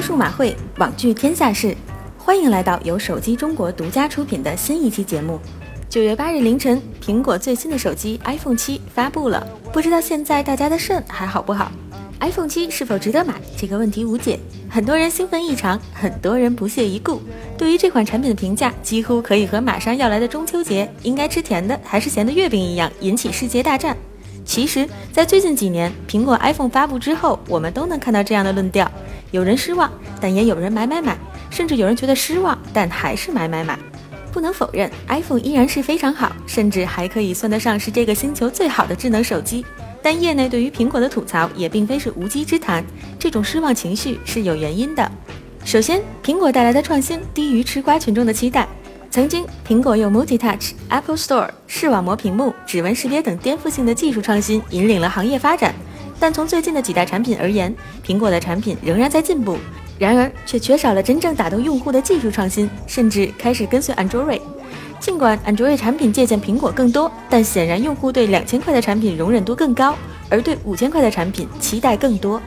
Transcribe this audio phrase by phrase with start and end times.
[0.00, 1.76] 数码会，网聚天下事，
[2.16, 5.38] 欢迎来到由手机中国独家出品的新一期节目。
[5.88, 11.72] 九月八日凌晨，苹果最新的手机 iPhone 七发布了，不知道现在大家的肾还好不好
[12.20, 13.34] ？iPhone 七是否值得买？
[13.56, 14.38] 这个问题无解，
[14.68, 17.20] 很多人兴奋异常，很多人不屑一顾。
[17.56, 23.96] 对于这款产品的评价，几乎可以和马上要来的中秋节应该吃甜的还是咸的月饼一样，引起世界大战。
[24.44, 28.90] 其实，在最近几年，苹果 iPhone 发布之后，我们都能看到这样的论调：
[29.30, 31.16] 有人失望，但也有人买买买，
[31.50, 33.78] 甚至有人觉得失望，但还是买买买。
[34.32, 39.64] 不能否认，iPhone 依然是非常好，甚至还可以算得上是这个星球最好的智能手机。
[40.02, 42.84] 但业内对于苹果的吐槽也并非是无稽之谈，
[43.18, 45.10] 这种失望情绪是有原因的。
[45.64, 48.66] 首先，苹果带来的创新低于吃瓜群众的期待。
[49.10, 55.74] 曾经，苹果用 Multi Touch、Apple Store、视网膜屏幕、指纹识别等颠覆性的技术创新引领了行业发展。
[56.20, 57.74] 但从最近的几代产品而言，
[58.04, 59.56] 苹果的产品仍然在进步，
[59.98, 64.40] 然而却缺少了真正打动用户的技术创新，甚至开始跟随 Android。
[64.98, 69.94] 尽管 Android 产品借鉴苹果更多，但显然用户对两千块的产品容忍度更高，
[70.28, 72.42] 而对五千块的产品期待更多。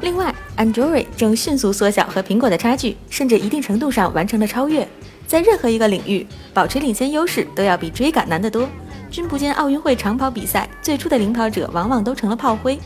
[0.00, 4.88] 另外，Android 正迅速缩小和苹果的差距，甚至一定程度上完成了超越。
[5.26, 8.66] 在任何一个领域，保持领先优势都要比追赶难得多。
[9.10, 12.78] 君不见奥运会长跑比赛最初的领跑者往往都成了炮灰。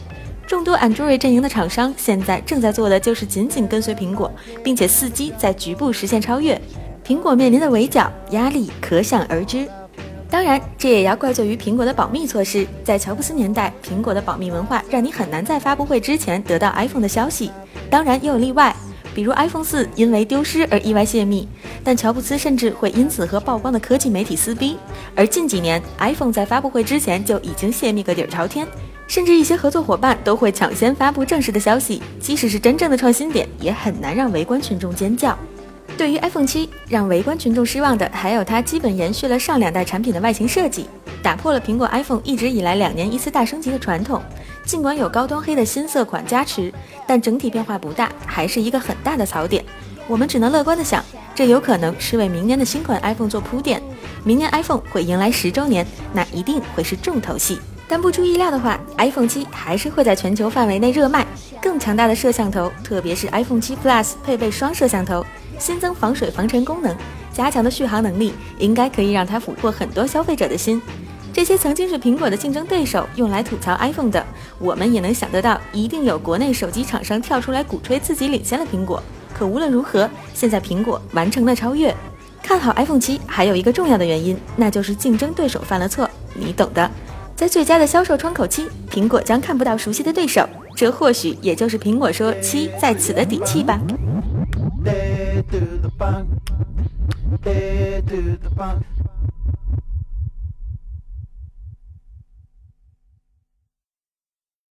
[0.46, 4.30] 众多 Android 阵营的厂商现在正在做的就是紧紧跟随苹果，
[4.62, 6.60] 并且伺机在局部实现超越。
[7.06, 9.66] 苹果面临的围剿压力可想而知。
[10.30, 12.66] 当然，这也要怪罪于苹果的保密措施。
[12.82, 17.50] 在乔布斯年代，苹果的保密文化让你很难在发布会之前得到 iPhone 的消息。
[17.88, 18.74] 当然，也有例外。
[19.14, 21.48] 比如 iPhone 四因为丢失而意外泄密，
[21.84, 24.76] 但乔布斯甚至会因此和曝光的科技媒体撕逼。
[25.14, 28.66] 而近几年，iPhone 在发布会之前就已经泄密个底儿朝天，
[29.06, 32.02] 甚至一些合作伙伴都会抢先发布正式的消息。
[32.20, 35.38] 即使是真正的创新点，也很难让围观群众尖叫。
[35.96, 40.86] 对于 iPhone 七，让围观群众失望的还有它基本延续了上两代产品的外形设计，
[41.22, 44.20] 打破了苹果 iPhone 一直以来两年一次大升级的传统。
[44.64, 46.72] 尽管有高端黑的新色款加持，
[47.06, 49.62] 但整体变化不大，还是一个很大的槽点。
[50.08, 51.04] 我们只能乐观的想，
[51.34, 53.80] 这有可能是为明年的新款 iPhone 做铺垫。
[54.24, 57.58] 明年 iPhone 会迎来十周年，那一定会是重头戏。
[57.86, 61.26] 但不出意料的话，iPhone 七还是会在全球范围内热卖。
[61.60, 65.24] 更强大的摄像头，特别是 iPhone 七 Plus 配备双摄像头，
[65.58, 66.94] 新增防水防尘功能，
[67.32, 70.80] 加强的续航能力，应该可以让它俘获很多消费者的心。
[71.32, 74.24] 这些曾经是苹果的竞争对手用来吐槽 iPhone 的，
[74.58, 79.02] 我们也能想得到，一定有国内手机厂商跳出来鼓吹自己领先了苹果。
[79.36, 81.94] 可无论如何，现在苹果完成了超越。
[82.42, 86.88] 看好 iPhone 七还有一个重要的原因，那就是竞争对手犯了错，你懂的。
[87.36, 93.80] 在最佳的销售窗口期，苹果将看不到熟悉的对手，这或许也就是苹果说七在此的底气吧。